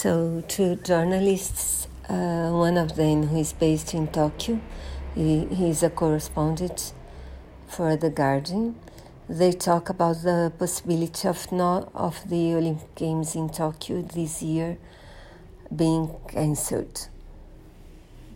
[0.00, 4.60] So, two journalists, uh, one of them who is based in Tokyo,
[5.16, 6.92] he, he's a correspondent
[7.66, 8.76] for The Guardian.
[9.28, 14.78] They talk about the possibility of not of the Olympic Games in Tokyo this year
[15.74, 17.08] being cancelled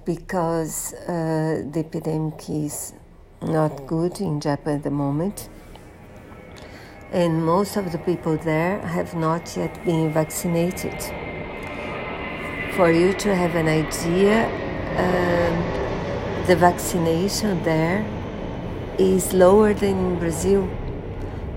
[0.05, 2.93] because uh, the epidemic is
[3.41, 5.49] not good in Japan at the moment
[7.13, 11.32] and most of the people there have not yet been vaccinated.
[12.77, 14.47] For you to have an idea,
[14.97, 18.05] um, the vaccination there
[18.99, 20.69] is lower than in Brazil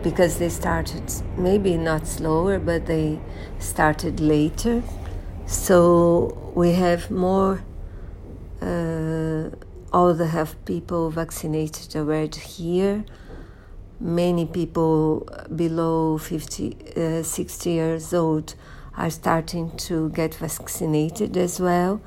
[0.03, 1.03] because they started
[1.37, 3.19] maybe not slower, but they
[3.59, 4.83] started later.
[5.45, 7.63] So we have more
[8.61, 9.49] uh,
[9.93, 13.05] all the health people vaccinated already here
[13.99, 18.55] many people below 50, uh, 60 years old
[18.97, 22.01] are starting to get vaccinated as well.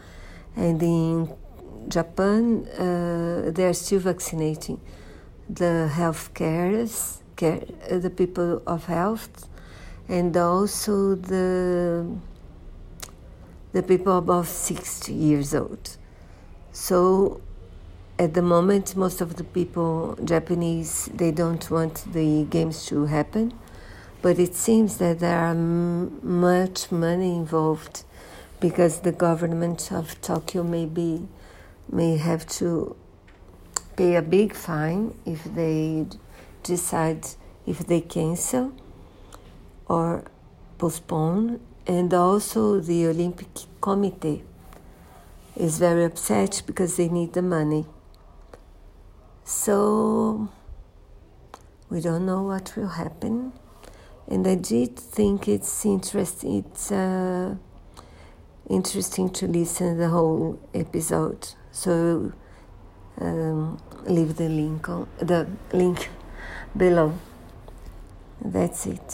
[0.56, 1.30] And in
[1.88, 4.80] Japan, uh, they are still vaccinating
[5.48, 9.48] the health care, uh, the people of health,
[10.08, 12.06] and also the
[13.72, 15.96] the people above 60 years old.
[16.72, 17.40] So
[18.18, 23.52] at the moment, most of the people, Japanese, they don't want the games to happen,
[24.22, 28.04] but it seems that there are m- much money involved
[28.60, 31.28] because the government of Tokyo may be,
[31.90, 32.96] may have to
[33.96, 36.06] pay a big fine if they
[36.62, 37.26] decide
[37.66, 38.72] if they cancel
[39.86, 40.24] or
[40.78, 43.48] postpone, and also the Olympic
[43.80, 44.44] Committee
[45.56, 47.86] is very upset because they need the money.
[49.44, 50.48] So
[51.88, 53.52] we don't know what will happen.
[54.30, 56.64] And I did think it's interesting.
[56.64, 57.56] It's uh,
[58.68, 61.48] interesting to listen the whole episode.
[61.72, 62.32] So
[63.18, 66.10] um, leave the link on the link
[66.76, 67.18] below.
[68.44, 69.08] That's it.